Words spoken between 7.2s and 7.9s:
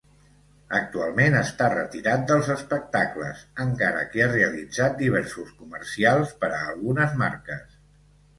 marques.